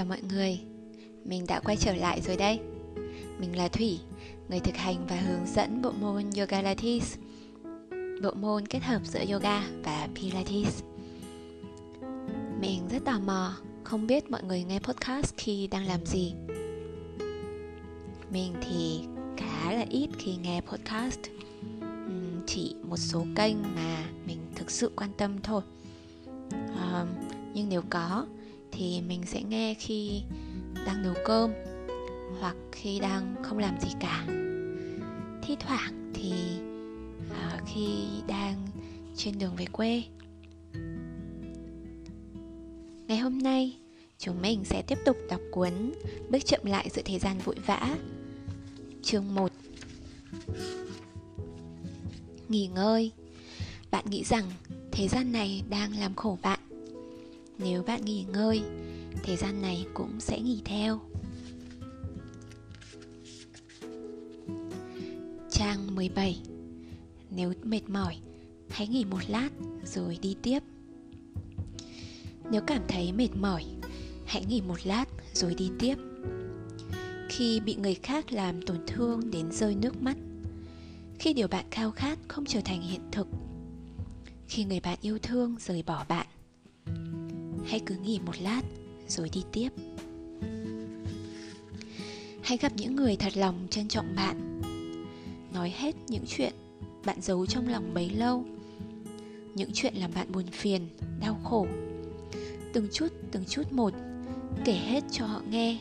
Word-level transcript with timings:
Chào 0.00 0.06
mọi 0.06 0.20
người, 0.28 0.60
mình 1.24 1.44
đã 1.48 1.60
quay 1.60 1.76
trở 1.76 1.94
lại 1.94 2.20
rồi 2.20 2.36
đây. 2.36 2.60
Mình 3.38 3.56
là 3.56 3.68
Thủy, 3.68 4.00
người 4.48 4.60
thực 4.60 4.76
hành 4.76 5.06
và 5.08 5.16
hướng 5.16 5.46
dẫn 5.46 5.82
bộ 5.82 5.92
môn 5.92 6.22
Yoga 6.38 6.58
Pilates. 6.58 7.16
Bộ 8.22 8.30
môn 8.34 8.66
kết 8.66 8.82
hợp 8.82 9.00
giữa 9.04 9.24
yoga 9.32 9.62
và 9.84 10.08
Pilates. 10.14 10.82
Mình 12.60 12.88
rất 12.90 13.04
tò 13.04 13.18
mò, 13.26 13.56
không 13.84 14.06
biết 14.06 14.30
mọi 14.30 14.42
người 14.42 14.64
nghe 14.64 14.78
podcast 14.78 15.34
khi 15.36 15.66
đang 15.66 15.86
làm 15.86 16.06
gì. 16.06 16.34
Mình 18.32 18.54
thì 18.60 19.00
khá 19.36 19.72
là 19.72 19.84
ít 19.90 20.08
khi 20.18 20.36
nghe 20.36 20.60
podcast. 20.60 21.20
Chỉ 22.46 22.74
một 22.82 22.96
số 22.96 23.24
kênh 23.36 23.56
mà 23.74 24.04
mình 24.26 24.38
thực 24.54 24.70
sự 24.70 24.90
quan 24.96 25.10
tâm 25.18 25.38
thôi. 25.42 25.62
À, 26.76 27.06
Nhưng 27.54 27.68
nếu 27.68 27.82
có 27.90 28.26
thì 28.72 29.00
mình 29.00 29.22
sẽ 29.26 29.42
nghe 29.42 29.74
khi 29.74 30.22
đang 30.86 31.02
nấu 31.02 31.14
cơm 31.24 31.50
hoặc 32.40 32.56
khi 32.72 33.00
đang 33.00 33.34
không 33.42 33.58
làm 33.58 33.80
gì 33.80 33.88
cả. 34.00 34.24
Thi 35.42 35.56
thoảng 35.60 36.12
thì 36.14 36.32
uh, 37.30 37.68
khi 37.74 37.86
đang 38.28 38.66
trên 39.16 39.38
đường 39.38 39.56
về 39.56 39.64
quê 39.72 40.02
ngày 43.08 43.18
hôm 43.18 43.38
nay 43.38 43.76
chúng 44.18 44.42
mình 44.42 44.64
sẽ 44.64 44.82
tiếp 44.82 44.98
tục 45.04 45.16
đọc 45.30 45.40
cuốn 45.50 45.92
bước 46.28 46.38
chậm 46.44 46.60
lại 46.64 46.88
giữa 46.90 47.02
thời 47.04 47.18
gian 47.18 47.38
vội 47.38 47.56
vã 47.66 47.96
chương 49.02 49.34
1 49.34 49.52
nghỉ 52.48 52.66
ngơi. 52.66 53.10
Bạn 53.90 54.04
nghĩ 54.10 54.24
rằng 54.24 54.44
thế 54.92 55.08
gian 55.08 55.32
này 55.32 55.62
đang 55.70 55.98
làm 55.98 56.14
khổ 56.14 56.38
bạn 56.42 56.60
nếu 57.62 57.82
bạn 57.82 58.04
nghỉ 58.04 58.24
ngơi, 58.32 58.62
thời 59.22 59.36
gian 59.36 59.62
này 59.62 59.86
cũng 59.94 60.20
sẽ 60.20 60.40
nghỉ 60.40 60.62
theo. 60.64 61.00
Trang 65.50 65.94
17 65.94 66.42
Nếu 67.30 67.52
mệt 67.62 67.88
mỏi, 67.88 68.16
hãy 68.70 68.88
nghỉ 68.88 69.04
một 69.04 69.20
lát 69.28 69.48
rồi 69.84 70.18
đi 70.22 70.36
tiếp. 70.42 70.58
Nếu 72.50 72.62
cảm 72.66 72.82
thấy 72.88 73.12
mệt 73.12 73.36
mỏi, 73.36 73.64
hãy 74.26 74.44
nghỉ 74.44 74.60
một 74.60 74.78
lát 74.84 75.04
rồi 75.34 75.54
đi 75.54 75.70
tiếp. 75.78 75.94
Khi 77.28 77.60
bị 77.60 77.74
người 77.74 77.94
khác 77.94 78.32
làm 78.32 78.62
tổn 78.62 78.78
thương 78.86 79.30
đến 79.30 79.52
rơi 79.52 79.74
nước 79.74 80.02
mắt, 80.02 80.16
khi 81.18 81.32
điều 81.32 81.48
bạn 81.48 81.64
khao 81.70 81.90
khát 81.90 82.18
không 82.28 82.44
trở 82.46 82.60
thành 82.64 82.82
hiện 82.82 83.00
thực, 83.12 83.26
khi 84.48 84.64
người 84.64 84.80
bạn 84.80 84.98
yêu 85.00 85.18
thương 85.18 85.56
rời 85.58 85.82
bỏ 85.82 86.04
bạn, 86.08 86.26
hãy 87.70 87.80
cứ 87.80 87.96
nghỉ 87.96 88.20
một 88.26 88.32
lát, 88.40 88.62
rồi 89.08 89.30
đi 89.32 89.44
tiếp. 89.52 89.68
Hãy 92.42 92.58
gặp 92.58 92.72
những 92.76 92.96
người 92.96 93.16
thật 93.16 93.36
lòng 93.36 93.66
trân 93.70 93.88
trọng 93.88 94.14
bạn. 94.16 94.60
Nói 95.54 95.72
hết 95.76 95.94
những 96.08 96.24
chuyện 96.26 96.52
bạn 97.04 97.20
giấu 97.20 97.46
trong 97.46 97.68
lòng 97.68 97.94
bấy 97.94 98.10
lâu. 98.10 98.44
Những 99.54 99.70
chuyện 99.74 99.94
làm 99.94 100.10
bạn 100.14 100.32
buồn 100.32 100.46
phiền, 100.46 100.88
đau 101.20 101.40
khổ. 101.44 101.66
Từng 102.72 102.88
chút 102.92 103.08
từng 103.30 103.44
chút 103.44 103.72
một, 103.72 103.92
kể 104.64 104.72
hết 104.72 105.04
cho 105.10 105.26
họ 105.26 105.42
nghe. 105.50 105.78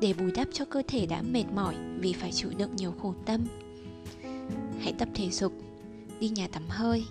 Để 0.00 0.12
bù 0.12 0.24
đắp 0.34 0.48
cho 0.52 0.64
cơ 0.64 0.82
thể 0.88 1.06
đã 1.06 1.22
mệt 1.22 1.44
mỏi 1.54 1.74
vì 1.98 2.12
phải 2.12 2.32
chịu 2.32 2.50
đựng 2.58 2.76
nhiều 2.76 2.94
khổ 3.02 3.14
tâm. 3.26 3.40
Hãy 4.80 4.92
tập 4.98 5.08
thể 5.14 5.30
dục, 5.30 5.52
đi 6.20 6.28
nhà 6.28 6.48
tắm 6.48 6.62
hơi, 6.68 7.04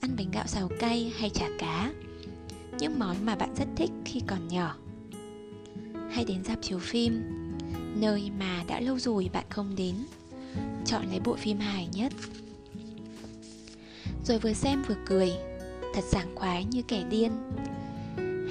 ăn 0.00 0.10
bánh 0.16 0.30
gạo 0.30 0.46
xào 0.46 0.68
cay 0.78 1.12
hay 1.16 1.30
chả 1.30 1.48
cá 1.58 1.92
những 2.80 2.98
món 2.98 3.26
mà 3.26 3.36
bạn 3.36 3.54
rất 3.56 3.68
thích 3.76 3.90
khi 4.04 4.20
còn 4.26 4.48
nhỏ. 4.48 4.76
Hay 6.10 6.24
đến 6.24 6.44
dạp 6.44 6.62
chiếu 6.62 6.78
phim, 6.78 7.22
nơi 8.00 8.30
mà 8.38 8.64
đã 8.66 8.80
lâu 8.80 8.98
rồi 8.98 9.30
bạn 9.32 9.44
không 9.48 9.76
đến. 9.76 9.94
Chọn 10.84 11.06
lấy 11.10 11.20
bộ 11.20 11.36
phim 11.36 11.58
hài 11.58 11.88
nhất. 11.92 12.12
Rồi 14.24 14.38
vừa 14.38 14.52
xem 14.52 14.82
vừa 14.88 14.96
cười, 15.06 15.32
thật 15.94 16.04
sảng 16.04 16.34
khoái 16.34 16.64
như 16.64 16.82
kẻ 16.82 17.04
điên. 17.10 17.32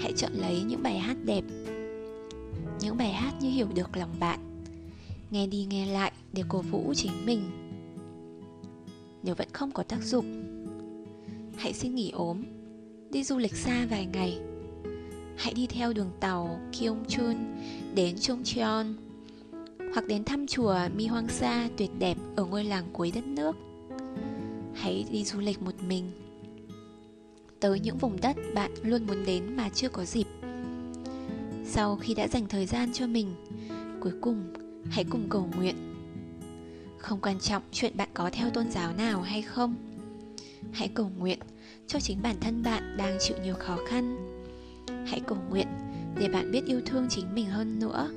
Hãy 0.02 0.14
chọn 0.18 0.31
lấy 0.34 0.62
những 0.62 0.84
bài 0.84 1.00
hát 1.00 1.18
đẹp, 1.25 1.44
những 2.81 2.98
bài 2.98 3.14
hát 3.14 3.34
như 3.42 3.50
hiểu 3.50 3.68
được 3.75 3.98
lòng 3.98 4.16
bạn. 4.20 4.64
Nghe 5.31 5.48
đi 5.48 5.68
nghe 5.70 5.86
lại 5.86 6.12
để 6.34 6.44
cổ 6.48 6.62
vũ 6.62 6.94
chính 6.96 7.25
mình. 7.25 7.42
Nếu 9.24 9.36
vẫn 9.36 9.48
không 9.54 9.72
có 9.72 9.84
tác 9.84 10.04
dụng, 10.04 10.44
hãy 11.58 11.74
xin 11.74 11.96
nghỉ 11.96 12.12
ốm 12.12 12.44
đi 13.12 13.24
du 13.24 13.38
lịch 13.38 13.56
xa 13.56 13.86
vài 13.90 14.06
ngày 14.06 14.40
hãy 15.38 15.53
đi 15.53 15.68
theo 15.68 15.94
đường 15.94 16.12
tàu 16.20 16.59
Kyongchun 16.72 17.36
đến 17.96 18.16
Chongcheon 18.20 18.86
hoặc 19.94 20.08
đến 20.08 20.24
thăm 20.24 20.47
chùa 20.47 20.78
Mi 20.96 21.08
Hoang 21.08 21.28
Sa 21.28 21.69
tuyệt 21.78 21.90
đẹp 22.00 22.18
ở 22.36 22.46
ngôi 22.46 22.64
làng 22.64 22.86
cuối 22.94 23.12
đất 23.16 23.28
nước. 23.28 23.56
Hãy 24.74 25.06
đi 25.12 25.24
du 25.24 25.40
lịch 25.40 25.62
một 25.62 25.84
mình 25.88 26.12
tới 27.59 27.80
những 27.80 27.98
vùng 27.98 28.22
đất 28.22 28.36
bạn 28.53 28.72
luôn 28.84 29.08
muốn 29.08 29.25
đến 29.25 29.56
mà 29.56 29.69
chưa 29.69 29.90
có 29.90 30.06
dịp. 30.06 30.28
Sau 31.66 31.96
khi 31.96 32.14
đã 32.14 32.28
dành 32.28 32.48
thời 32.48 32.66
gian 32.66 32.94
cho 32.94 33.08
mình, 33.08 33.36
cuối 34.00 34.14
cùng 34.22 34.53
hãy 34.90 35.03
cùng 35.03 35.30
cầu 35.30 35.50
nguyện. 35.58 35.75
Không 36.98 37.19
quan 37.22 37.40
trọng 37.40 37.64
chuyện 37.72 37.98
bạn 37.98 38.09
có 38.14 38.30
theo 38.30 38.50
tôn 38.50 38.72
giáo 38.72 38.94
nào 38.94 39.22
hay 39.22 39.42
không. 39.42 39.75
Hãy 40.72 40.88
cầu 40.88 41.12
nguyện 41.18 41.40
cho 41.90 42.00
chính 42.00 42.22
bản 42.22 42.36
thân 42.42 42.64
bạn 42.64 42.98
đang 42.98 43.18
chịu 43.20 43.38
nhiều 43.44 43.56
khó 43.60 43.78
khăn. 43.88 44.18
Hãy 45.08 45.22
cầu 45.28 45.38
nguyện 45.50 45.68
để 46.20 46.30
bạn 46.30 46.52
biết 46.52 46.66
yêu 46.66 46.82
thương 46.86 47.08
chính 47.10 47.36
mình 47.36 47.46
hơn 47.46 47.80
nữa. 47.80 48.12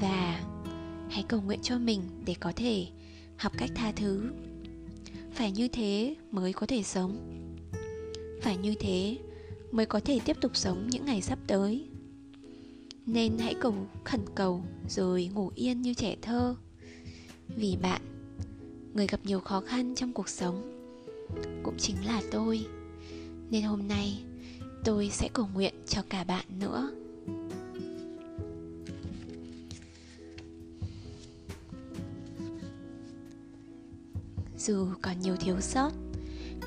Và 0.00 0.44
hãy 1.10 1.24
cầu 1.28 1.40
nguyện 1.40 1.60
cho 1.62 1.78
mình 1.78 2.02
để 2.24 2.34
có 2.40 2.52
thể 2.56 2.86
học 3.36 3.52
cách 3.58 3.70
tha 3.74 3.92
thứ. 3.92 4.30
Phải 5.32 5.52
như 5.52 5.68
thế 5.68 6.14
mới 6.30 6.52
có 6.52 6.66
thể 6.66 6.82
sống. 6.82 7.16
Phải 8.42 8.56
như 8.56 8.74
thế 8.80 9.18
mới 9.70 9.86
có 9.86 10.00
thể 10.00 10.20
tiếp 10.24 10.36
tục 10.40 10.56
sống 10.56 10.88
những 10.90 11.04
ngày 11.04 11.22
sắp 11.22 11.38
tới. 11.46 11.88
Nên 13.06 13.38
hãy 13.38 13.54
cầu 13.60 13.74
khẩn 14.04 14.20
cầu 14.34 14.62
rồi 14.88 15.30
ngủ 15.34 15.52
yên 15.54 15.82
như 15.82 15.94
trẻ 15.94 16.16
thơ. 16.22 16.54
Vì 17.48 17.76
bạn, 17.82 18.00
người 18.94 19.06
gặp 19.06 19.20
nhiều 19.24 19.40
khó 19.40 19.60
khăn 19.60 19.94
trong 19.94 20.12
cuộc 20.12 20.28
sống 20.28 20.79
cũng 21.62 21.76
chính 21.78 22.06
là 22.06 22.22
tôi. 22.30 22.66
Nên 23.50 23.62
hôm 23.62 23.88
nay, 23.88 24.24
tôi 24.84 25.10
sẽ 25.10 25.28
cầu 25.32 25.48
nguyện 25.54 25.74
cho 25.86 26.02
cả 26.08 26.24
bạn 26.24 26.44
nữa. 26.58 26.90
Dù 34.58 34.86
còn 35.02 35.20
nhiều 35.20 35.36
thiếu 35.36 35.60
sót, 35.60 35.90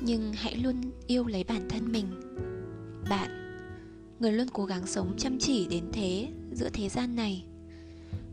nhưng 0.00 0.32
hãy 0.32 0.56
luôn 0.56 0.80
yêu 1.06 1.26
lấy 1.26 1.44
bản 1.44 1.68
thân 1.68 1.92
mình. 1.92 2.06
Bạn, 3.10 3.30
người 4.20 4.32
luôn 4.32 4.48
cố 4.52 4.64
gắng 4.64 4.86
sống 4.86 5.14
chăm 5.18 5.38
chỉ 5.38 5.66
đến 5.66 5.84
thế, 5.92 6.28
giữa 6.52 6.68
thế 6.72 6.88
gian 6.88 7.16
này. 7.16 7.44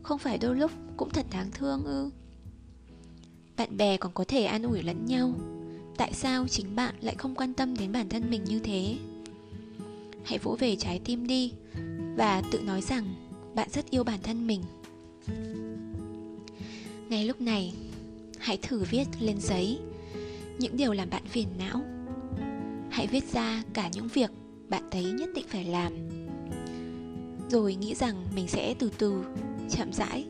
Không 0.04 0.20
phải 0.20 0.38
đôi 0.38 0.56
lúc 0.56 0.72
cũng 0.98 1.10
thật 1.10 1.26
đáng 1.32 1.52
thương 1.52 1.86
ư? 1.86 2.10
Bạn 3.58 3.78
bè 3.78 3.98
còn 3.98 4.12
có 4.14 4.24
thể 4.28 4.44
an 4.44 4.64
ủi 4.64 4.84
lẫn 4.84 5.06
nhau 5.06 5.34
tại 5.98 6.14
sao 6.14 6.48
chính 6.48 6.76
bạn 6.76 6.96
lại 7.02 7.16
không 7.18 7.36
quan 7.36 7.54
tâm 7.54 7.78
đến 7.78 7.92
bản 7.92 8.10
thân 8.10 8.30
mình 8.30 8.44
như 8.44 8.60
thế? 8.60 8.96
Hãy 10.24 10.40
vỗ 10.40 10.58
về 10.60 10.76
trái 10.76 11.02
tim 11.06 11.28
đi 11.28 11.54
và 12.16 12.42
tự 12.52 12.62
nói 12.62 12.82
rằng 12.82 13.16
bạn 13.56 13.70
rất 13.70 13.90
yêu 13.90 14.04
bản 14.04 14.20
thân 14.24 14.48
mình. 14.48 14.62
Ngay 17.10 17.26
lúc 17.26 17.42
này, 17.42 17.74
hãy 18.40 18.58
thử 18.58 18.84
viết 18.84 19.06
lên 19.20 19.40
giấy 19.40 19.80
những 20.60 20.78
điều 20.78 20.94
làm 20.94 21.10
bạn 21.10 21.24
phiền 21.26 21.48
não. 21.58 21.82
Hãy 22.90 23.08
viết 23.08 23.24
ra 23.34 23.64
cả 23.74 23.90
những 23.94 24.08
việc 24.08 24.32
bạn 24.70 24.84
thấy 24.92 25.04
nhất 25.04 25.30
định 25.36 25.46
phải 25.48 25.66
làm. 25.66 25.94
Rồi 27.50 27.76
nghĩ 27.76 27.96
rằng 27.96 28.26
mình 28.36 28.48
sẽ 28.48 28.76
từ 28.80 28.92
từ, 28.98 29.24
chậm 29.70 29.94
rãi 29.94 30.26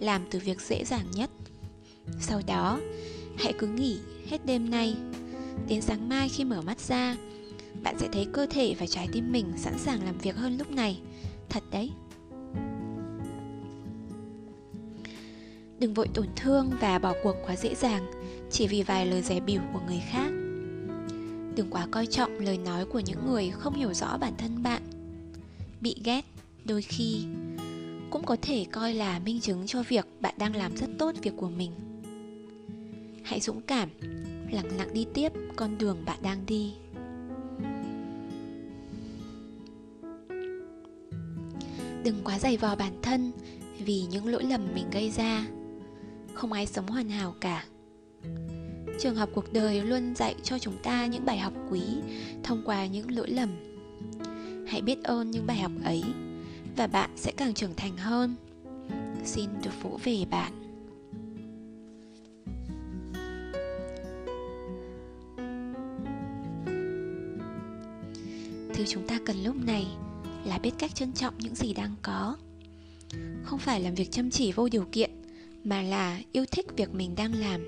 làm 0.00 0.22
từ 0.30 0.38
việc 0.38 0.60
dễ 0.60 0.84
dàng 0.84 1.06
nhất. 1.14 1.30
Sau 2.20 2.40
đó, 2.46 2.80
hãy 3.38 3.52
cứ 3.58 3.66
nghỉ 3.66 3.98
hết 4.30 4.46
đêm 4.46 4.70
nay. 4.70 4.96
Đến 5.68 5.80
sáng 5.80 6.08
mai 6.08 6.28
khi 6.28 6.44
mở 6.44 6.62
mắt 6.62 6.80
ra, 6.80 7.16
Bạn 7.82 7.98
sẽ 7.98 8.08
thấy 8.12 8.26
cơ 8.32 8.46
thể 8.50 8.74
và 8.78 8.86
trái 8.86 9.08
tim 9.12 9.32
mình 9.32 9.52
sẵn 9.56 9.78
sàng 9.78 10.04
làm 10.04 10.18
việc 10.18 10.36
hơn 10.36 10.58
lúc 10.58 10.70
này. 10.70 11.00
Thật 11.48 11.62
đấy. 11.70 11.90
Đừng 15.78 15.94
vội 15.94 16.08
tổn 16.14 16.26
thương 16.36 16.70
và 16.80 16.98
bỏ 16.98 17.14
cuộc 17.22 17.36
quá 17.46 17.56
dễ 17.56 17.74
dàng 17.74 18.06
Chỉ 18.50 18.66
vì 18.66 18.82
vài 18.82 19.06
lời 19.06 19.22
rẻ 19.22 19.40
biểu 19.40 19.60
của 19.72 19.80
người 19.86 20.02
khác. 20.10 20.30
Đừng 21.56 21.70
quá 21.70 21.86
coi 21.90 22.06
trọng 22.06 22.38
lời 22.38 22.58
nói 22.58 22.84
của 22.84 23.00
những 23.00 23.26
người 23.26 23.50
không 23.50 23.74
hiểu 23.74 23.94
rõ 23.94 24.18
bản 24.18 24.32
thân 24.38 24.62
bạn. 24.62 24.82
Bị 25.80 25.96
ghét 26.04 26.24
đôi 26.64 26.82
khi 26.82 27.24
cũng 28.10 28.24
có 28.24 28.36
thể 28.42 28.66
coi 28.72 28.94
là 28.94 29.18
minh 29.18 29.40
chứng 29.40 29.66
cho 29.66 29.82
việc 29.82 30.06
bạn 30.20 30.34
đang 30.38 30.56
làm 30.56 30.76
rất 30.76 30.86
tốt 30.98 31.14
việc 31.22 31.32
của 31.36 31.48
mình 31.48 31.89
hãy 33.30 33.40
dũng 33.40 33.60
cảm, 33.60 33.88
lặng 34.50 34.76
lặng 34.78 34.88
đi 34.92 35.06
tiếp 35.14 35.32
con 35.56 35.78
đường 35.78 35.96
bạn 36.06 36.18
đang 36.22 36.46
đi. 36.46 36.74
Đừng 42.04 42.20
quá 42.24 42.38
dày 42.38 42.56
vò 42.56 42.76
bản 42.76 42.92
thân 43.02 43.32
vì 43.78 44.02
những 44.10 44.26
lỗi 44.26 44.42
lầm 44.44 44.74
mình 44.74 44.84
gây 44.92 45.10
ra. 45.10 45.46
Không 46.34 46.52
ai 46.52 46.66
sống 46.66 46.86
hoàn 46.86 47.08
hảo 47.08 47.34
cả. 47.40 47.64
Trường 48.98 49.16
học 49.16 49.28
cuộc 49.34 49.52
đời 49.52 49.82
luôn 49.82 50.14
dạy 50.14 50.34
cho 50.42 50.58
chúng 50.58 50.76
ta 50.82 51.06
những 51.06 51.24
bài 51.24 51.38
học 51.38 51.52
quý 51.70 51.82
thông 52.42 52.62
qua 52.64 52.86
những 52.86 53.16
lỗi 53.16 53.30
lầm. 53.30 53.50
Hãy 54.66 54.82
biết 54.82 55.02
ơn 55.04 55.30
những 55.30 55.46
bài 55.46 55.58
học 55.58 55.72
ấy 55.84 56.02
và 56.76 56.86
bạn 56.86 57.10
sẽ 57.16 57.32
càng 57.36 57.54
trưởng 57.54 57.74
thành 57.76 57.96
hơn. 57.96 58.36
Xin 59.24 59.50
được 59.62 59.82
vỗ 59.82 59.98
về 60.04 60.24
bạn. 60.30 60.59
Chúng 68.90 69.06
ta 69.06 69.18
cần 69.26 69.44
lúc 69.44 69.56
này 69.56 69.86
là 70.44 70.58
biết 70.58 70.70
cách 70.78 70.94
trân 70.94 71.12
trọng 71.12 71.34
những 71.38 71.54
gì 71.54 71.74
đang 71.74 71.94
có. 72.02 72.36
Không 73.44 73.58
phải 73.58 73.80
làm 73.80 73.94
việc 73.94 74.10
chăm 74.10 74.30
chỉ 74.30 74.52
vô 74.52 74.68
điều 74.68 74.86
kiện, 74.92 75.10
mà 75.64 75.82
là 75.82 76.20
yêu 76.32 76.44
thích 76.50 76.66
việc 76.76 76.94
mình 76.94 77.14
đang 77.14 77.34
làm. 77.34 77.64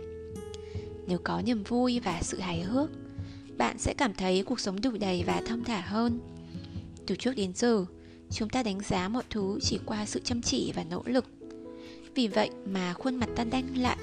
Nếu 1.06 1.18
có 1.24 1.42
niềm 1.42 1.62
vui 1.62 2.00
và 2.00 2.20
sự 2.22 2.38
hài 2.38 2.60
hước, 2.62 2.90
bạn 3.58 3.78
sẽ 3.78 3.94
cảm 3.94 4.14
thấy 4.14 4.42
cuộc 4.42 4.60
sống 4.60 4.80
đủ 4.80 4.90
đầy 5.00 5.24
và 5.26 5.42
thông 5.46 5.64
thả 5.64 5.80
hơn. 5.80 6.20
Từ 7.06 7.16
trước 7.16 7.36
đến 7.36 7.52
giờ, 7.54 7.84
chúng 8.30 8.48
ta 8.48 8.62
đánh 8.62 8.80
giá 8.80 9.08
mọi 9.08 9.22
thứ 9.30 9.58
chỉ 9.62 9.78
qua 9.86 10.06
sự 10.06 10.20
chăm 10.24 10.42
chỉ 10.42 10.72
và 10.74 10.84
nỗ 10.84 11.02
lực. 11.06 11.24
Vì 12.14 12.28
vậy 12.28 12.50
mà 12.66 12.92
khuôn 12.92 13.16
mặt 13.16 13.28
ta 13.36 13.44
đanh 13.44 13.78
lại, 13.78 13.96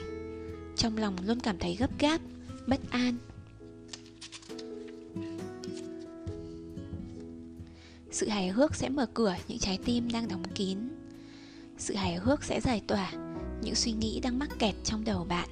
trong 0.76 0.98
lòng 0.98 1.16
luôn 1.26 1.40
cảm 1.40 1.58
thấy 1.58 1.76
gấp 1.76 2.00
gáp, 2.00 2.22
bất 2.68 2.92
an. 2.92 3.16
Sự 8.12 8.28
hài 8.28 8.50
hước 8.50 8.76
sẽ 8.76 8.90
mở 8.90 9.06
cửa 9.14 9.36
những 9.48 9.60
trái 9.60 9.80
tim 9.86 10.12
đang 10.12 10.28
đóng 10.28 10.44
kín. 10.56 10.78
Sự 11.78 11.96
hài 11.96 12.16
hước 12.16 12.44
sẽ 12.44 12.62
giải 12.62 12.82
tỏa 12.88 13.12
những 13.62 13.76
suy 13.76 13.92
nghĩ 13.92 14.20
đang 14.20 14.40
mắc 14.40 14.50
kẹt 14.60 14.76
trong 14.84 15.04
đầu 15.04 15.26
bạn. 15.26 15.50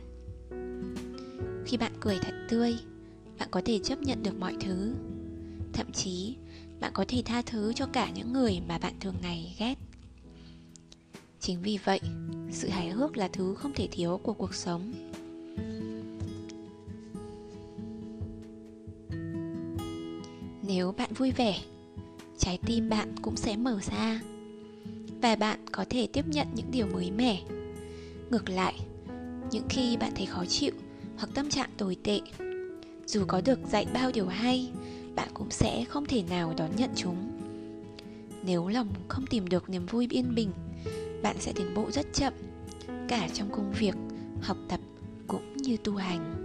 Khi 1.66 1.78
bạn 1.78 1.92
cười 2.00 2.20
thật 2.22 2.34
tươi, 2.50 2.78
bạn 3.40 3.48
có 3.52 3.62
thể 3.66 3.80
chấp 3.80 4.02
nhận 4.02 4.24
được 4.24 4.40
mọi 4.40 4.56
thứ. 4.60 4.94
Thậm 5.74 5.92
chí, 5.92 6.36
bạn 6.80 6.92
có 6.94 7.06
thể 7.08 7.22
tha 7.26 7.42
thứ 7.42 7.74
cho 7.74 7.86
cả 7.86 8.10
những 8.10 8.34
người 8.34 8.62
mà 8.68 8.78
bạn 8.78 8.94
thường 9.00 9.16
ngày 9.22 9.56
ghét. 9.60 9.76
Chính 11.40 11.62
vì 11.62 11.78
vậy, 11.84 12.00
sự 12.52 12.70
hài 12.70 12.90
hước 12.90 13.18
là 13.18 13.28
thứ 13.28 13.56
không 13.56 13.74
thể 13.74 13.88
thiếu 13.92 14.20
của 14.24 14.34
cuộc 14.34 14.54
sống. 14.54 14.94
Nếu 20.68 20.92
bạn 20.92 21.14
vui 21.14 21.32
vẻ 21.32 21.62
trái 22.38 22.60
tim 22.66 22.90
bạn 22.90 23.16
cũng 23.22 23.36
sẽ 23.36 23.56
mở 23.56 23.80
ra 23.92 24.22
và 25.22 25.36
bạn 25.36 25.60
có 25.72 25.86
thể 25.90 26.08
tiếp 26.08 26.28
nhận 26.28 26.48
những 26.56 26.72
điều 26.72 26.88
mới 26.88 27.12
mẻ. 27.12 27.42
Ngược 28.30 28.50
lại, 28.50 28.80
những 29.52 29.66
khi 29.70 29.98
bạn 29.98 30.12
thấy 30.16 30.26
khó 30.26 30.46
chịu 30.46 30.72
hoặc 31.18 31.30
tâm 31.34 31.50
trạng 31.50 31.70
tồi 31.78 31.98
tệ, 32.04 32.20
dù 33.06 33.24
có 33.28 33.42
được 33.46 33.60
dạy 33.72 33.86
bao 33.94 34.12
điều 34.14 34.28
hay, 34.28 34.72
bạn 35.16 35.30
cũng 35.34 35.52
sẽ 35.52 35.86
không 35.90 36.06
thể 36.06 36.24
nào 36.30 36.54
đón 36.58 36.70
nhận 36.76 36.90
chúng. 36.96 37.16
Nếu 38.44 38.68
lòng 38.68 38.88
không 39.08 39.26
tìm 39.30 39.48
được 39.50 39.70
niềm 39.70 39.86
vui 39.86 40.08
yên 40.12 40.36
bình, 40.36 40.52
bạn 41.24 41.36
sẽ 41.40 41.54
tiến 41.54 41.74
bộ 41.74 41.92
rất 41.92 42.06
chậm, 42.14 42.34
cả 43.08 43.28
trong 43.34 43.52
công 43.52 43.72
việc, 43.80 43.96
học 44.42 44.58
tập 44.70 44.80
cũng 45.28 45.58
như 45.58 45.78
tu 45.78 45.96
hành. 45.96 46.37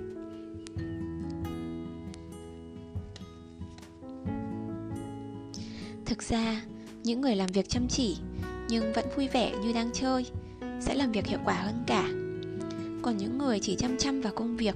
Thực 6.22 6.36
ra, 6.36 6.62
những 7.04 7.20
người 7.20 7.36
làm 7.36 7.46
việc 7.46 7.68
chăm 7.68 7.88
chỉ 7.88 8.16
nhưng 8.68 8.92
vẫn 8.92 9.04
vui 9.16 9.28
vẻ 9.28 9.52
như 9.62 9.72
đang 9.72 9.90
chơi 9.92 10.26
sẽ 10.80 10.94
làm 10.94 11.12
việc 11.12 11.26
hiệu 11.26 11.38
quả 11.44 11.54
hơn 11.54 11.84
cả. 11.86 12.08
Còn 13.02 13.16
những 13.16 13.38
người 13.38 13.60
chỉ 13.60 13.76
chăm 13.76 13.98
chăm 13.98 14.20
vào 14.20 14.32
công 14.36 14.56
việc 14.56 14.74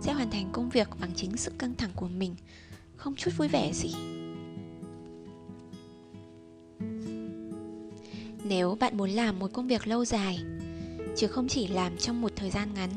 sẽ 0.00 0.12
hoàn 0.12 0.30
thành 0.30 0.48
công 0.52 0.68
việc 0.68 0.88
bằng 1.00 1.10
chính 1.16 1.36
sự 1.36 1.52
căng 1.58 1.74
thẳng 1.74 1.90
của 1.96 2.08
mình, 2.08 2.34
không 2.96 3.16
chút 3.16 3.30
vui 3.36 3.48
vẻ 3.48 3.72
gì. 3.72 3.94
Nếu 8.44 8.76
bạn 8.80 8.96
muốn 8.96 9.10
làm 9.10 9.38
một 9.38 9.52
công 9.52 9.68
việc 9.68 9.86
lâu 9.86 10.04
dài, 10.04 10.38
chứ 11.16 11.26
không 11.26 11.48
chỉ 11.48 11.66
làm 11.66 11.96
trong 11.96 12.20
một 12.20 12.32
thời 12.36 12.50
gian 12.50 12.68
ngắn, 12.74 12.90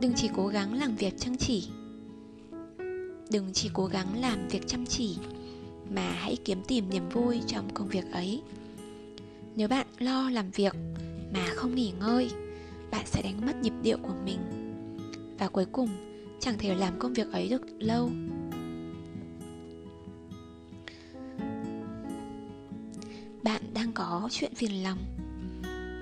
đừng 0.00 0.12
chỉ 0.16 0.30
cố 0.36 0.46
gắng 0.46 0.74
làm 0.74 0.96
việc 0.96 1.14
chăm 1.18 1.36
chỉ. 1.36 1.68
Đừng 3.30 3.50
chỉ 3.52 3.70
cố 3.72 3.86
gắng 3.86 4.20
làm 4.20 4.48
việc 4.48 4.66
chăm 4.66 4.86
chỉ 4.86 5.16
mà 5.94 6.10
hãy 6.10 6.36
kiếm 6.44 6.62
tìm 6.68 6.90
niềm 6.90 7.08
vui 7.08 7.40
trong 7.46 7.74
công 7.74 7.88
việc 7.88 8.12
ấy. 8.12 8.42
Nếu 9.56 9.68
bạn 9.68 9.86
lo 9.98 10.30
làm 10.30 10.50
việc 10.50 10.76
mà 11.34 11.46
không 11.54 11.74
nghỉ 11.74 11.92
ngơi, 12.00 12.30
bạn 12.90 13.06
sẽ 13.06 13.22
đánh 13.22 13.46
mất 13.46 13.56
nhịp 13.62 13.72
điệu 13.82 13.96
của 14.02 14.14
mình. 14.24 14.38
Và 15.38 15.48
cuối 15.48 15.64
cùng, 15.72 15.88
chẳng 16.40 16.58
thể 16.58 16.74
làm 16.74 16.98
công 16.98 17.12
việc 17.12 17.32
ấy 17.32 17.48
được 17.48 17.62
lâu. 17.78 18.10
Bạn 23.42 23.62
đang 23.74 23.92
có 23.94 24.28
chuyện 24.30 24.54
phiền 24.54 24.82
lòng. 24.82 24.98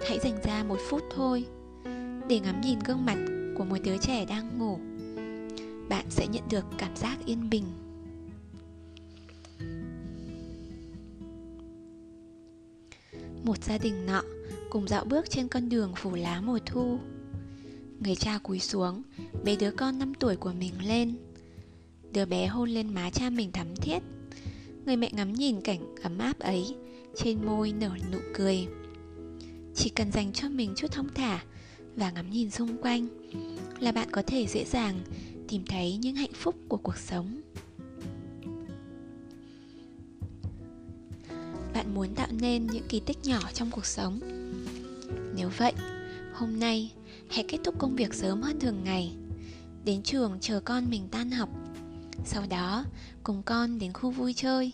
Hãy 0.09 0.19
dành 0.19 0.39
ra 0.45 0.65
một 0.65 0.79
phút 0.91 1.03
thôi 1.15 1.45
để 2.29 2.41
ngắm 2.41 2.61
nhìn 2.61 2.79
gương 2.87 3.05
mặt 3.05 3.19
của 3.59 3.65
một 3.65 3.77
đứa 3.85 3.97
trẻ 3.99 4.25
đang 4.25 4.59
ngủ. 4.59 4.79
Bạn 5.89 6.05
sẽ 6.11 6.27
nhận 6.27 6.43
được 6.51 6.65
cảm 6.79 6.97
giác 6.97 7.19
yên 7.27 7.51
bình. 7.51 7.65
Một 13.45 13.65
gia 13.65 13.79
đình 13.79 14.07
nọ 14.07 14.23
cùng 14.71 14.89
dạo 14.89 15.05
bước 15.05 15.31
trên 15.31 15.49
con 15.49 15.69
đường 15.69 15.93
phủ 15.97 16.15
lá 16.15 16.41
mùa 16.41 16.59
thu. 16.67 16.99
Người 18.01 18.15
cha 18.15 18.39
cúi 18.39 18.59
xuống, 18.59 19.03
bế 19.45 19.57
đứa 19.57 19.71
con 19.71 19.99
5 19.99 20.15
tuổi 20.15 20.37
của 20.37 20.53
mình 20.53 20.73
lên. 20.87 21.17
Đứa 22.13 22.25
bé 22.25 22.47
hôn 22.47 22.71
lên 22.71 22.95
má 22.95 23.11
cha 23.11 23.31
mình 23.31 23.53
thắm 23.53 23.77
thiết. 23.77 23.99
Người 24.87 24.97
mẹ 24.97 25.11
ngắm 25.13 25.33
nhìn 25.33 25.61
cảnh 25.61 25.95
ấm 26.03 26.19
áp 26.19 26.39
ấy, 26.39 26.77
trên 27.17 27.47
môi 27.47 27.73
nở 27.73 27.91
nụ 28.13 28.19
cười. 28.35 28.67
Chỉ 29.75 29.91
cần 29.91 30.13
dành 30.13 30.33
cho 30.33 30.49
mình 30.49 30.73
chút 30.77 30.93
thông 30.93 31.09
thả 31.15 31.45
và 31.97 32.11
ngắm 32.11 32.31
nhìn 32.31 32.51
xung 32.51 32.83
quanh 32.83 33.09
là 33.81 33.93
bạn 33.93 34.09
có 34.13 34.23
thể 34.27 34.47
dễ 34.47 34.65
dàng 34.65 35.01
tìm 35.49 35.65
thấy 35.67 35.97
những 35.97 36.17
hạnh 36.17 36.33
phúc 36.35 36.55
của 36.69 36.77
cuộc 36.77 36.97
sống. 36.97 37.41
Bạn 41.79 41.95
muốn 41.95 42.15
tạo 42.15 42.29
nên 42.41 42.67
những 42.67 42.89
kỳ 42.89 43.01
tích 43.01 43.19
nhỏ 43.25 43.41
trong 43.55 43.71
cuộc 43.71 43.87
sống. 43.87 44.21
Nếu 45.37 45.51
vậy, 45.57 45.73
hôm 46.33 46.59
nay, 46.61 46.93
hãy 47.31 47.45
kết 47.49 47.59
thúc 47.65 47.75
công 47.79 47.97
việc 47.97 48.15
sớm 48.15 48.43
hơn 48.43 48.61
thường 48.61 48.85
ngày. 48.85 49.13
Đến 49.85 50.03
trường 50.03 50.39
chờ 50.41 50.61
con 50.61 50.91
mình 50.91 51.09
tan 51.11 51.31
học. 51.31 51.49
Sau 52.25 52.43
đó, 52.51 52.85
cùng 53.23 53.43
con 53.43 53.79
đến 53.79 53.93
khu 53.93 54.11
vui 54.11 54.35
chơi. 54.35 54.73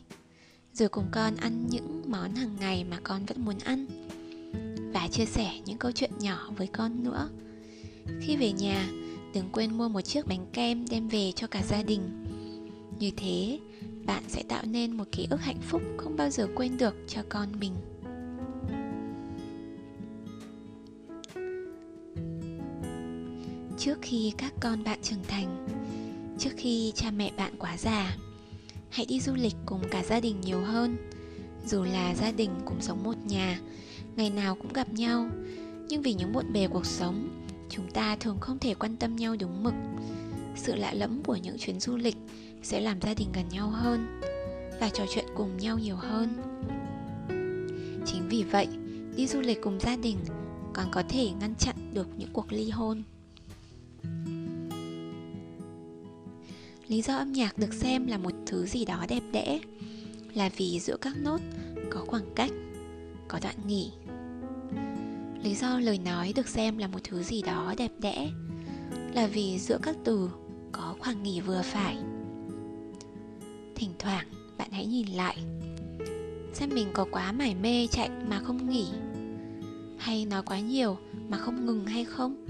Rồi 0.72 0.88
cùng 0.88 1.04
con 1.12 1.36
ăn 1.36 1.66
những 1.70 2.02
món 2.06 2.34
hàng 2.34 2.56
ngày 2.60 2.84
mà 2.84 2.98
con 3.02 3.24
vẫn 3.26 3.44
muốn 3.44 3.58
ăn. 3.58 3.86
Và 4.92 5.08
chia 5.08 5.24
sẻ 5.24 5.60
những 5.64 5.78
câu 5.78 5.92
chuyện 5.92 6.10
nhỏ 6.18 6.50
với 6.56 6.66
con 6.66 7.04
nữa. 7.04 7.28
Khi 8.20 8.36
về 8.36 8.52
nhà, 8.52 8.88
đừng 9.34 9.48
quên 9.52 9.78
mua 9.78 9.88
một 9.88 10.00
chiếc 10.00 10.26
bánh 10.26 10.46
kem 10.52 10.88
đem 10.88 11.08
về 11.08 11.32
cho 11.32 11.46
cả 11.46 11.62
gia 11.68 11.82
đình. 11.82 12.00
Như 12.98 13.10
thế 13.16 13.58
bạn 14.06 14.22
sẽ 14.28 14.42
tạo 14.42 14.62
nên 14.66 14.96
một 14.96 15.04
ký 15.12 15.26
ức 15.30 15.40
hạnh 15.40 15.60
phúc 15.60 15.82
không 15.96 16.16
bao 16.16 16.30
giờ 16.30 16.48
quên 16.54 16.76
được 16.76 16.94
cho 17.08 17.22
con 17.28 17.48
mình. 17.60 17.74
Trước 23.78 23.98
khi 24.02 24.32
các 24.38 24.52
con 24.60 24.84
bạn 24.84 24.98
trưởng 25.02 25.24
thành, 25.28 25.66
trước 26.38 26.50
khi 26.56 26.92
cha 26.94 27.10
mẹ 27.10 27.32
bạn 27.36 27.52
quá 27.58 27.76
già, 27.76 28.16
hãy 28.90 29.06
đi 29.06 29.20
du 29.20 29.34
lịch 29.34 29.54
cùng 29.66 29.80
cả 29.90 30.02
gia 30.04 30.20
đình 30.20 30.40
nhiều 30.40 30.60
hơn. 30.60 30.96
Dù 31.66 31.82
là 31.82 32.14
gia 32.14 32.32
đình 32.32 32.50
cùng 32.64 32.80
sống 32.80 33.02
một 33.02 33.16
nhà, 33.26 33.60
ngày 34.16 34.30
nào 34.30 34.54
cũng 34.54 34.72
gặp 34.72 34.92
nhau. 34.92 35.28
Nhưng 35.88 36.02
vì 36.02 36.14
những 36.14 36.32
bộn 36.32 36.52
bề 36.52 36.68
cuộc 36.68 36.86
sống, 36.86 37.44
chúng 37.68 37.90
ta 37.90 38.16
thường 38.16 38.38
không 38.40 38.58
thể 38.58 38.74
quan 38.74 38.96
tâm 38.96 39.16
nhau 39.16 39.36
đúng 39.40 39.62
mực. 39.62 39.74
Sự 40.56 40.74
lạ 40.74 40.94
lẫm 40.94 41.22
của 41.22 41.36
những 41.36 41.58
chuyến 41.58 41.80
du 41.80 41.96
lịch 41.96 42.16
sẽ 42.64 42.80
làm 42.80 43.00
gia 43.00 43.14
đình 43.14 43.28
gần 43.32 43.48
nhau 43.48 43.68
hơn 43.68 44.20
và 44.80 44.88
trò 44.88 45.04
chuyện 45.14 45.24
cùng 45.36 45.56
nhau 45.56 45.78
nhiều 45.78 45.96
hơn. 45.96 46.28
Chính 48.06 48.28
vì 48.28 48.42
vậy, 48.42 48.68
đi 49.16 49.26
du 49.26 49.40
lịch 49.40 49.62
cùng 49.62 49.80
gia 49.80 49.96
đình 49.96 50.18
còn 50.74 50.86
có 50.92 51.02
thể 51.08 51.30
ngăn 51.40 51.54
chặn 51.54 51.76
được 51.94 52.08
những 52.16 52.32
cuộc 52.32 52.52
ly 52.52 52.70
hôn. 52.70 53.02
Lý 56.88 57.02
do 57.02 57.16
âm 57.16 57.32
nhạc 57.32 57.58
được 57.58 57.74
xem 57.74 58.06
là 58.06 58.18
một 58.18 58.32
thứ 58.46 58.66
gì 58.66 58.84
đó 58.84 59.06
đẹp 59.08 59.22
đẽ, 59.32 59.60
là 60.34 60.50
vì 60.56 60.80
giữa 60.80 60.96
các 60.96 61.16
nốt 61.16 61.40
có 61.90 62.04
khoảng 62.06 62.34
cách, 62.34 62.50
có 63.28 63.38
đoạn 63.42 63.56
nghỉ. 63.66 63.90
Lý 65.42 65.54
do 65.54 65.78
lời 65.78 65.98
nói 65.98 66.32
được 66.36 66.48
xem 66.48 66.78
là 66.78 66.86
một 66.86 66.98
thứ 67.04 67.22
gì 67.22 67.42
đó 67.42 67.74
đẹp 67.78 67.92
đẽ, 67.98 68.30
là 69.14 69.26
vì 69.26 69.58
giữa 69.58 69.78
các 69.82 69.96
từ 70.04 70.30
có 70.72 70.96
khoảng 70.98 71.22
nghỉ 71.22 71.40
vừa 71.40 71.62
phải 71.64 71.96
thỉnh 73.74 73.90
thoảng, 73.98 74.26
bạn 74.58 74.70
hãy 74.72 74.86
nhìn 74.86 75.06
lại. 75.06 75.36
Xem 76.52 76.70
mình 76.74 76.88
có 76.92 77.06
quá 77.10 77.32
mải 77.32 77.54
mê 77.54 77.86
chạy 77.86 78.10
mà 78.28 78.40
không 78.44 78.70
nghỉ, 78.70 78.86
hay 79.98 80.24
nói 80.24 80.42
quá 80.42 80.60
nhiều 80.60 80.98
mà 81.28 81.38
không 81.38 81.66
ngừng 81.66 81.86
hay 81.86 82.04
không? 82.04 82.44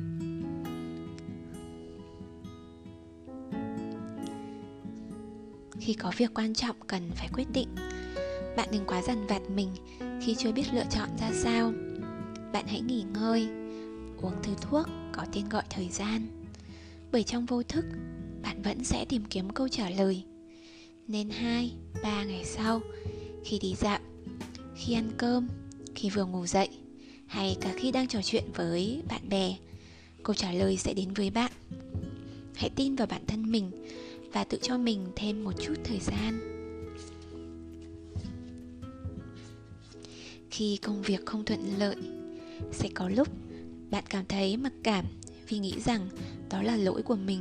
Khi 5.80 5.94
có 5.94 6.12
việc 6.16 6.34
quan 6.34 6.54
trọng 6.54 6.76
cần 6.86 7.10
phải 7.14 7.28
quyết 7.32 7.52
định, 7.52 7.68
bạn 8.56 8.68
đừng 8.72 8.84
quá 8.86 9.02
dằn 9.02 9.26
vặt 9.26 9.42
mình 9.54 9.68
khi 10.22 10.34
chưa 10.38 10.52
biết 10.52 10.64
lựa 10.72 10.84
chọn 10.90 11.08
ra 11.20 11.30
sao. 11.32 11.72
Bạn 12.52 12.66
hãy 12.66 12.80
nghỉ 12.80 13.04
ngơi, 13.14 13.48
uống 14.22 14.42
thứ 14.42 14.54
thuốc 14.60 14.86
có 15.12 15.24
tên 15.32 15.48
gọi 15.48 15.62
thời 15.70 15.88
gian. 15.88 16.26
Bởi 17.12 17.22
trong 17.22 17.46
vô 17.46 17.62
thức, 17.62 17.84
bạn 18.42 18.62
vẫn 18.62 18.84
sẽ 18.84 19.04
tìm 19.08 19.24
kiếm 19.30 19.50
câu 19.50 19.68
trả 19.68 19.90
lời 19.90 20.24
nên 21.08 21.30
hai, 21.30 21.72
ba 22.02 22.24
ngày 22.24 22.44
sau, 22.44 22.80
khi 23.44 23.58
đi 23.58 23.74
dạo, 23.74 23.98
khi 24.76 24.94
ăn 24.94 25.10
cơm, 25.16 25.48
khi 25.94 26.10
vừa 26.10 26.24
ngủ 26.24 26.46
dậy, 26.46 26.68
hay 27.26 27.56
cả 27.60 27.74
khi 27.76 27.92
đang 27.92 28.08
trò 28.08 28.22
chuyện 28.22 28.44
với 28.54 29.02
bạn 29.08 29.28
bè, 29.28 29.56
câu 30.22 30.34
trả 30.34 30.52
lời 30.52 30.76
sẽ 30.76 30.94
đến 30.94 31.14
với 31.14 31.30
bạn. 31.30 31.52
Hãy 32.54 32.70
tin 32.70 32.96
vào 32.96 33.06
bản 33.06 33.26
thân 33.26 33.52
mình 33.52 33.70
và 34.32 34.44
tự 34.44 34.58
cho 34.62 34.78
mình 34.78 35.06
thêm 35.16 35.44
một 35.44 35.52
chút 35.60 35.74
thời 35.84 36.00
gian. 36.00 36.40
Khi 40.50 40.76
công 40.76 41.02
việc 41.02 41.26
không 41.26 41.44
thuận 41.44 41.78
lợi, 41.78 41.96
sẽ 42.72 42.88
có 42.94 43.08
lúc 43.08 43.28
bạn 43.90 44.04
cảm 44.10 44.24
thấy 44.28 44.56
mặc 44.56 44.72
cảm 44.82 45.04
vì 45.48 45.58
nghĩ 45.58 45.74
rằng 45.84 46.08
đó 46.50 46.62
là 46.62 46.76
lỗi 46.76 47.02
của 47.02 47.16
mình 47.16 47.40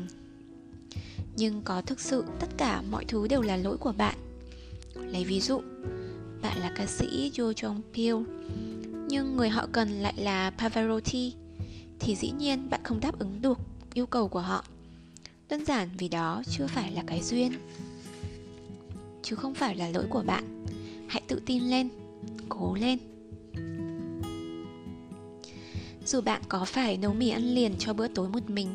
nhưng 1.35 1.61
có 1.61 1.81
thực 1.81 1.99
sự 1.99 2.23
tất 2.39 2.47
cả 2.57 2.81
mọi 2.81 3.05
thứ 3.05 3.27
đều 3.27 3.41
là 3.41 3.57
lỗi 3.57 3.77
của 3.77 3.91
bạn. 3.91 4.15
Lấy 4.95 5.25
ví 5.25 5.41
dụ, 5.41 5.61
bạn 6.41 6.59
là 6.59 6.73
ca 6.75 6.85
sĩ 6.85 7.31
Jo 7.33 7.51
Jong 7.51 7.81
Pil 7.93 8.15
nhưng 9.13 9.37
người 9.37 9.49
họ 9.49 9.67
cần 9.71 9.89
lại 9.89 10.13
là 10.17 10.49
Pavarotti, 10.49 11.33
thì 11.99 12.15
dĩ 12.15 12.31
nhiên 12.31 12.69
bạn 12.69 12.81
không 12.83 12.99
đáp 12.99 13.19
ứng 13.19 13.41
được 13.41 13.59
yêu 13.93 14.05
cầu 14.05 14.27
của 14.27 14.39
họ. 14.39 14.65
Đơn 15.49 15.65
giản 15.65 15.89
vì 15.97 16.07
đó 16.09 16.43
chưa 16.49 16.67
phải 16.67 16.91
là 16.91 17.03
cái 17.07 17.21
duyên, 17.21 17.51
chứ 19.23 19.35
không 19.35 19.53
phải 19.53 19.75
là 19.75 19.89
lỗi 19.89 20.05
của 20.09 20.23
bạn. 20.25 20.65
Hãy 21.07 21.21
tự 21.27 21.41
tin 21.45 21.63
lên, 21.63 21.89
cố 22.49 22.75
lên. 22.75 22.99
Dù 26.05 26.21
bạn 26.21 26.41
có 26.49 26.65
phải 26.65 26.97
nấu 26.97 27.13
mì 27.13 27.29
ăn 27.29 27.43
liền 27.43 27.75
cho 27.79 27.93
bữa 27.93 28.07
tối 28.07 28.29
một 28.29 28.49
mình, 28.49 28.69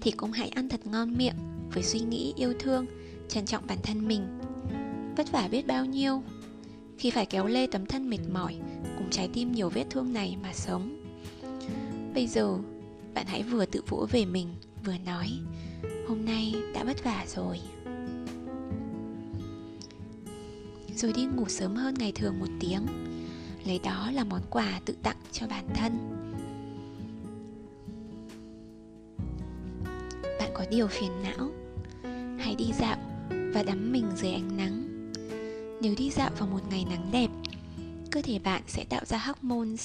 thì 0.00 0.10
cũng 0.10 0.32
hãy 0.32 0.48
ăn 0.48 0.68
thật 0.68 0.86
ngon 0.86 1.14
miệng 1.18 1.55
với 1.76 1.82
suy 1.82 2.00
nghĩ, 2.00 2.32
yêu 2.36 2.54
thương, 2.58 2.86
trân 3.28 3.46
trọng 3.46 3.66
bản 3.66 3.78
thân 3.82 4.08
mình. 4.08 4.38
Vất 5.16 5.32
vả 5.32 5.48
biết 5.50 5.66
bao 5.66 5.84
nhiêu. 5.84 6.22
Khi 6.98 7.10
phải 7.10 7.26
kéo 7.26 7.46
lê 7.46 7.66
tấm 7.66 7.86
thân 7.86 8.10
mệt 8.10 8.18
mỏi 8.32 8.56
cùng 8.98 9.10
trái 9.10 9.28
tim 9.32 9.52
nhiều 9.52 9.68
vết 9.68 9.84
thương 9.90 10.12
này 10.12 10.36
mà 10.42 10.52
sống. 10.52 11.02
Bây 12.14 12.26
giờ, 12.26 12.58
bạn 13.14 13.26
hãy 13.26 13.42
vừa 13.42 13.66
tự 13.66 13.82
vỗ 13.88 14.06
về 14.10 14.24
mình, 14.24 14.48
vừa 14.84 14.94
nói, 15.06 15.30
hôm 16.08 16.24
nay 16.24 16.54
đã 16.74 16.84
vất 16.84 17.04
vả 17.04 17.24
rồi. 17.28 17.60
Rồi 20.94 21.12
đi 21.12 21.24
ngủ 21.24 21.44
sớm 21.48 21.74
hơn 21.74 21.94
ngày 21.98 22.12
thường 22.12 22.38
một 22.38 22.48
tiếng. 22.60 22.86
Lấy 23.64 23.80
đó 23.84 24.10
là 24.10 24.24
món 24.24 24.42
quà 24.50 24.80
tự 24.84 24.94
tặng 25.02 25.20
cho 25.32 25.46
bản 25.46 25.64
thân. 25.74 25.92
Bạn 30.38 30.50
có 30.54 30.64
điều 30.70 30.86
phiền 30.86 31.10
não 31.22 31.50
đi 32.56 32.72
dạo 32.78 32.96
và 33.54 33.62
đắm 33.62 33.92
mình 33.92 34.06
dưới 34.16 34.32
ánh 34.32 34.56
nắng. 34.56 34.82
Nếu 35.82 35.94
đi 35.98 36.10
dạo 36.10 36.30
vào 36.38 36.48
một 36.48 36.60
ngày 36.70 36.86
nắng 36.90 37.08
đẹp, 37.12 37.28
cơ 38.10 38.22
thể 38.22 38.38
bạn 38.38 38.62
sẽ 38.66 38.84
tạo 38.84 39.04
ra 39.04 39.18
hormone 39.18 39.76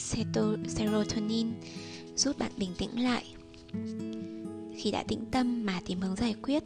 serotonin 0.68 1.48
giúp 2.16 2.40
bạn 2.40 2.52
bình 2.58 2.72
tĩnh 2.78 3.04
lại. 3.04 3.26
Khi 4.78 4.92
đã 4.92 5.04
tĩnh 5.04 5.26
tâm 5.32 5.66
mà 5.66 5.80
tìm 5.86 6.00
hướng 6.00 6.16
giải 6.16 6.36
quyết, 6.42 6.64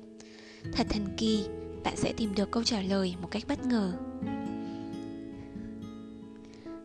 thật 0.74 0.88
thần 0.89 1.07
kỳ, 1.17 1.45
bạn 1.83 1.95
sẽ 1.97 2.13
tìm 2.13 2.35
được 2.35 2.51
câu 2.51 2.63
trả 2.63 2.81
lời 2.81 3.15
một 3.21 3.27
cách 3.31 3.43
bất 3.47 3.65
ngờ. 3.65 3.93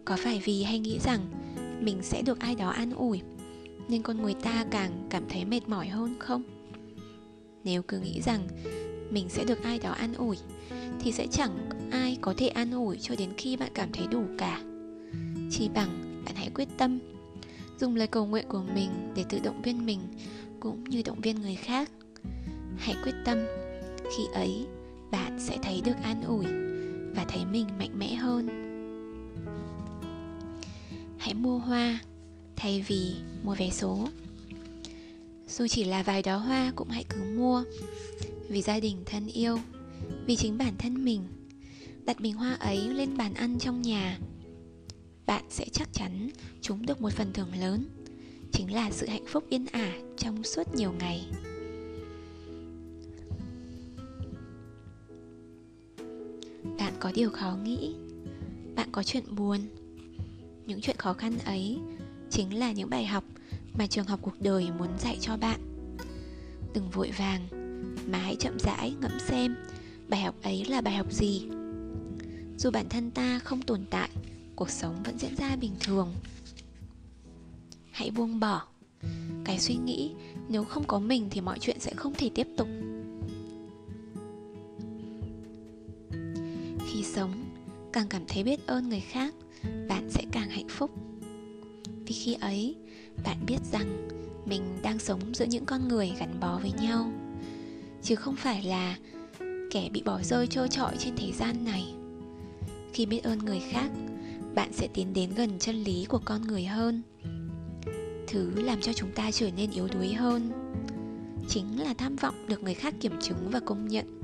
Có 0.05 0.17
phải 0.25 0.43
vì 0.45 0.63
hay 0.63 0.79
nghĩ 0.79 0.99
rằng 1.05 1.21
mình 1.81 1.99
sẽ 2.03 2.23
được 2.23 2.41
ai 2.41 2.55
đó 2.55 2.69
an 2.69 2.91
ủi, 2.91 3.21
nên 3.89 4.03
con 4.03 4.23
người 4.23 4.35
ta 4.35 4.65
càng 4.71 5.07
cảm 5.11 5.23
thấy 5.29 5.45
mệt 5.45 5.69
mỏi 5.69 5.89
hơn 5.89 6.17
không? 6.19 6.43
Nếu 7.65 7.83
cứ 7.83 8.01
nghĩ 8.01 8.21
rằng 8.23 8.49
mình 9.11 9.29
sẽ 9.29 9.45
được 9.45 9.63
ai 9.63 9.79
đó 9.79 9.91
an 9.91 10.15
ủi, 10.15 10.37
thì 11.01 11.13
sẽ 11.13 11.27
chẳng 11.27 11.69
ai 11.91 12.19
có 12.21 12.35
thể 12.37 12.49
an 12.49 12.71
ủi 12.71 12.99
cho 13.01 13.15
đến 13.19 13.31
khi 13.37 13.57
bạn 13.57 13.71
cảm 13.75 13.93
thấy 13.93 14.07
đủ 14.07 14.25
cả. 14.39 14.63
Chỉ 15.51 15.69
bằng 15.69 16.23
bạn 16.25 16.35
hãy 16.35 16.51
quyết 16.55 16.69
tâm, 16.79 16.99
dùng 17.81 17.97
lời 17.97 18.07
cầu 18.07 18.27
nguyện 18.27 18.45
của 18.49 18.63
mình 18.75 18.91
để 19.15 19.25
tự 19.29 19.39
động 19.39 19.63
viên 19.63 19.87
mình 19.87 20.01
cũng 20.61 20.85
như 20.85 21.03
động 21.03 21.21
viên 21.21 21.41
người 21.41 21.57
khác. 21.57 21.91
Hãy 22.79 22.97
quyết 23.05 23.15
tâm, 23.25 23.39
khi 24.17 24.23
ấy 24.35 24.67
bạn 25.11 25.39
sẽ 25.41 25.59
thấy 25.63 25.83
được 25.85 25.97
an 26.03 26.23
ủi 26.23 26.45
và 27.15 27.25
thấy 27.29 27.45
mình 27.45 27.67
mạnh 27.79 27.99
mẽ 27.99 28.15
hơn. 28.15 28.49
Hãy 31.19 31.35
mua 31.35 31.59
hoa 31.59 31.99
thay 32.57 32.85
vì 32.89 33.15
mua 33.43 33.55
vé 33.55 33.71
số. 33.71 34.09
Dù 35.49 35.67
chỉ 35.67 35.85
là 35.85 36.03
vài 36.03 36.23
đóa 36.23 36.37
hoa 36.37 36.73
cũng 36.77 36.89
hãy 36.89 37.05
cứ 37.09 37.25
mua 37.37 37.65
vì 38.51 38.63
gia 38.63 38.81
đình 38.81 39.03
thân 39.07 39.27
yêu, 39.27 39.59
vì 40.27 40.37
chính 40.37 40.59
bản 40.59 40.75
thân 40.79 41.05
mình. 41.05 41.23
Đặt 42.05 42.21
bình 42.21 42.35
hoa 42.35 42.55
ấy 42.55 42.89
lên 42.89 43.17
bàn 43.17 43.35
ăn 43.35 43.59
trong 43.59 43.83
nhà, 43.83 44.19
bạn 45.27 45.45
sẽ 45.51 45.67
chắc 45.73 45.89
chắn 45.93 46.31
chúng 46.61 46.87
được 46.87 47.01
một 47.01 47.13
phần 47.13 47.33
thưởng 47.33 47.55
lớn. 47.61 47.85
Chính 48.53 48.75
là 48.75 48.91
sự 48.91 49.07
hạnh 49.07 49.25
phúc 49.27 49.45
yên 49.49 49.67
ả 49.67 49.93
trong 50.17 50.45
suốt 50.45 50.75
nhiều 50.75 50.93
ngày. 50.99 51.27
Bạn 56.79 56.93
có 57.01 57.13
điều 57.15 57.31
khó 57.31 57.57
nghĩ, 57.65 57.95
bạn 58.75 58.89
có 58.93 59.03
chuyện 59.03 59.25
buồn. 59.37 59.61
Những 60.67 60.81
chuyện 60.81 60.97
khó 60.97 61.13
khăn 61.13 61.39
ấy 61.45 61.79
chính 62.31 62.59
là 62.59 62.73
những 62.73 62.91
bài 62.91 63.07
học 63.07 63.25
mà 63.79 63.87
trường 63.87 64.07
học 64.07 64.21
cuộc 64.23 64.41
đời 64.41 64.69
muốn 64.79 64.89
dạy 64.99 65.19
cho 65.21 65.37
bạn. 65.37 65.61
Đừng 66.75 66.91
vội 66.91 67.11
vàng 67.19 67.60
mà 68.07 68.19
hãy 68.19 68.37
chậm 68.37 68.59
rãi 68.59 68.95
ngẫm 69.01 69.19
xem, 69.21 69.57
bài 70.09 70.21
học 70.21 70.35
ấy 70.43 70.65
là 70.65 70.81
bài 70.81 70.95
học 70.95 71.13
gì? 71.13 71.49
Dù 72.59 72.71
bản 72.71 72.89
thân 72.89 73.11
ta 73.11 73.39
không 73.39 73.63
tồn 73.63 73.81
tại, 73.91 74.11
cuộc 74.57 74.71
sống 74.71 75.03
vẫn 75.05 75.19
diễn 75.19 75.37
ra 75.37 75.57
bình 75.57 75.73
thường. 75.81 76.15
Hãy 77.91 78.11
buông 78.11 78.41
bỏ. 78.41 78.63
Cái 79.45 79.59
suy 79.59 79.75
nghĩ, 79.75 80.11
nếu 80.49 80.65
không 80.65 80.85
có 80.85 80.99
mình 80.99 81.29
thì 81.31 81.41
mọi 81.41 81.59
chuyện 81.59 81.81
sẽ 81.81 81.95
không 81.95 82.15
thể 82.15 82.31
tiếp 82.35 82.47
tục. 82.57 82.69
Khi 86.87 87.03
sống, 87.05 87.45
càng 87.93 88.09
cảm 88.09 88.23
thấy 88.29 88.45
biết 88.45 88.67
ơn 88.67 88.89
người 88.89 89.01
khác, 89.01 89.35
bạn 89.89 90.11
sẽ 90.11 90.25
càng 90.33 90.51
hạnh 90.51 90.69
phúc. 90.69 90.91
Vì 92.07 92.13
khi 92.13 92.35
ấy, 92.35 92.77
bạn 93.25 93.37
biết 93.47 93.59
rằng 93.73 94.09
mình 94.47 94.63
đang 94.83 94.99
sống 94.99 95.21
giữa 95.35 95.45
những 95.45 95.65
con 95.65 95.89
người 95.89 96.13
gắn 96.19 96.41
bó 96.41 96.59
với 96.59 96.73
nhau 96.83 97.13
chứ 98.03 98.15
không 98.15 98.37
phải 98.37 98.63
là 98.63 98.97
kẻ 99.71 99.89
bị 99.93 100.03
bỏ 100.03 100.23
rơi 100.23 100.47
trơ 100.47 100.69
trọi 100.69 100.97
trên 100.99 101.17
thế 101.17 101.33
gian 101.33 101.65
này. 101.65 101.95
Khi 102.93 103.07
biết 103.07 103.23
ơn 103.23 103.39
người 103.39 103.61
khác, 103.71 103.91
bạn 104.55 104.73
sẽ 104.73 104.89
tiến 104.95 105.13
đến 105.13 105.31
gần 105.37 105.59
chân 105.59 105.85
lý 105.85 106.05
của 106.09 106.21
con 106.25 106.43
người 106.43 106.65
hơn. 106.65 107.03
Thứ 108.29 108.51
làm 108.63 108.81
cho 108.81 108.93
chúng 108.93 109.13
ta 109.13 109.31
trở 109.31 109.51
nên 109.57 109.71
yếu 109.71 109.89
đuối 109.89 110.13
hơn 110.13 110.51
chính 111.49 111.81
là 111.81 111.95
tham 111.95 112.17
vọng 112.17 112.35
được 112.49 112.63
người 112.63 112.75
khác 112.75 112.95
kiểm 113.01 113.13
chứng 113.21 113.51
và 113.51 113.61
công 113.61 113.89
nhận 113.89 114.21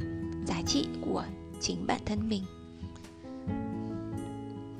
giá 0.46 0.62
trị 0.66 0.86
của 1.00 1.24
chính 1.60 1.86
bản 1.86 2.00
thân 2.04 2.28
mình. 2.28 2.42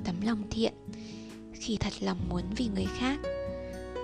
Tấm 0.03 0.15
lòng 0.25 0.43
thiện, 0.49 0.73
khi 1.53 1.77
thật 1.79 1.93
lòng 2.01 2.17
muốn 2.29 2.43
vì 2.57 2.67
người 2.67 2.87
khác 2.97 3.19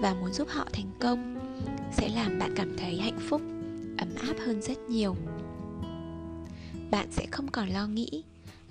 và 0.01 0.13
muốn 0.13 0.33
giúp 0.33 0.47
họ 0.50 0.67
thành 0.73 0.91
công, 1.00 1.39
sẽ 1.91 2.09
làm 2.09 2.39
bạn 2.39 2.53
cảm 2.55 2.77
thấy 2.77 3.00
hạnh 3.00 3.19
phúc 3.29 3.41
ấm 4.03 4.15
áp 4.27 4.36
hơn 4.45 4.62
rất 4.62 4.77
nhiều. 4.89 5.15
Bạn 6.91 7.07
sẽ 7.12 7.25
không 7.31 7.48
còn 7.48 7.69
lo 7.69 7.88
nghĩ 7.88 8.24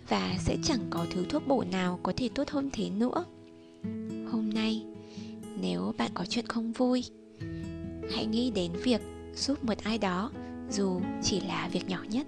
và 0.08 0.34
sẽ 0.38 0.56
chẳng 0.62 0.80
có 0.90 1.06
thứ 1.10 1.24
thuốc 1.28 1.46
bổ 1.46 1.64
nào 1.72 2.00
có 2.02 2.12
thể 2.16 2.28
tốt 2.34 2.50
hơn 2.50 2.70
thế 2.72 2.90
nữa. 2.90 3.24
Hôm 4.32 4.50
nay, 4.54 4.84
nếu 5.60 5.94
bạn 5.98 6.10
có 6.14 6.24
chuyện 6.24 6.46
không 6.46 6.72
vui, 6.72 7.04
hãy 8.14 8.26
nghĩ 8.26 8.50
đến 8.50 8.72
việc 8.84 9.00
giúp 9.34 9.64
một 9.64 9.78
ai 9.84 9.98
đó 9.98 10.30
dù 10.70 11.00
chỉ 11.22 11.40
là 11.40 11.68
việc 11.72 11.88
nhỏ 11.88 12.04
nhất. 12.10 12.26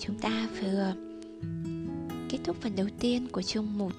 Chúng 0.00 0.18
ta 0.18 0.48
vừa 0.60 0.94
kết 2.28 2.38
thúc 2.44 2.56
phần 2.60 2.76
đầu 2.76 2.86
tiên 3.00 3.28
của 3.32 3.42
chương 3.42 3.78
1 3.78 3.92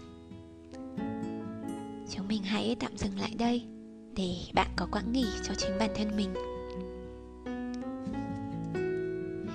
chúng 2.10 2.28
mình 2.28 2.44
hãy 2.44 2.76
tạm 2.80 2.98
dừng 2.98 3.20
lại 3.20 3.34
đây 3.40 3.64
để 4.16 4.36
bạn 4.54 4.68
có 4.76 4.88
quãng 4.92 5.12
nghỉ 5.12 5.26
cho 5.44 5.54
chính 5.58 5.78
bản 5.80 5.90
thân 5.96 6.18
mình. 6.18 6.34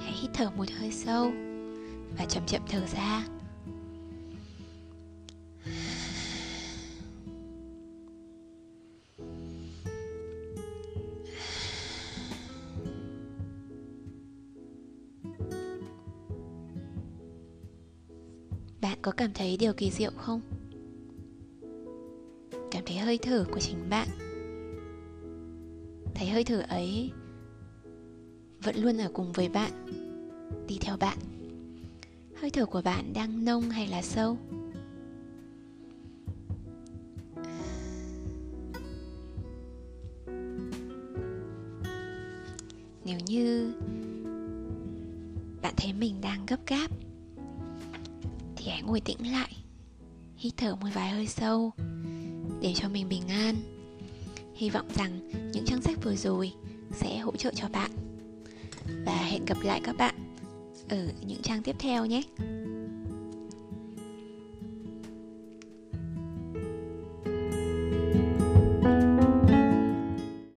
Hãy 0.02 0.12
hít 0.12 0.30
thở 0.34 0.50
một 0.56 0.64
hơi 0.78 0.92
sâu 0.92 1.32
và 2.18 2.24
chậm 2.24 2.42
chậm 2.46 2.62
thở 2.68 2.80
ra. 2.94 3.35
Bạn 18.86 18.98
có 19.02 19.12
cảm 19.12 19.30
thấy 19.34 19.56
điều 19.56 19.72
kỳ 19.72 19.90
diệu 19.90 20.10
không? 20.16 20.40
Cảm 22.70 22.84
thấy 22.86 22.96
hơi 22.96 23.18
thở 23.18 23.44
của 23.50 23.60
chính 23.60 23.90
bạn. 23.90 24.08
Thấy 26.14 26.28
hơi 26.28 26.44
thở 26.44 26.64
ấy 26.68 27.10
vẫn 28.62 28.76
luôn 28.76 29.00
ở 29.00 29.10
cùng 29.12 29.32
với 29.32 29.48
bạn, 29.48 29.70
đi 30.68 30.78
theo 30.80 30.96
bạn. 30.96 31.18
Hơi 32.36 32.50
thở 32.50 32.66
của 32.66 32.82
bạn 32.82 33.12
đang 33.12 33.44
nông 33.44 33.70
hay 33.70 33.86
là 33.86 34.02
sâu? 34.02 34.38
Nếu 43.04 43.18
như 43.26 43.72
bạn 45.62 45.74
thấy 45.76 45.92
mình 45.92 46.20
đang 46.20 46.46
gấp 46.46 46.66
gáp 46.66 46.90
thì 48.66 48.72
ngồi 48.82 49.00
tĩnh 49.00 49.32
lại. 49.32 49.56
Hít 50.36 50.52
thở 50.56 50.74
một 50.74 50.88
vài 50.94 51.10
hơi 51.10 51.26
sâu 51.26 51.72
để 52.60 52.72
cho 52.74 52.88
mình 52.88 53.08
bình 53.08 53.28
an. 53.28 53.56
Hy 54.54 54.70
vọng 54.70 54.88
rằng 54.94 55.30
những 55.52 55.64
trang 55.64 55.82
sách 55.82 55.98
vừa 56.02 56.14
rồi 56.16 56.52
sẽ 56.92 57.18
hỗ 57.18 57.36
trợ 57.36 57.50
cho 57.54 57.68
bạn. 57.68 57.90
Và 59.06 59.16
hẹn 59.16 59.44
gặp 59.44 59.58
lại 59.62 59.80
các 59.84 59.96
bạn 59.96 60.14
ở 60.88 61.08
những 61.26 61.42
trang 61.42 61.62
tiếp 61.62 61.76
theo 61.78 62.06
nhé. 62.06 62.22